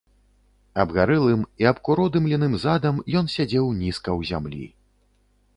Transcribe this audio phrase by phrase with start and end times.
[0.83, 4.65] Абгарэлым і абкуродымленым задам ён сядзеў нізка ў зямлі.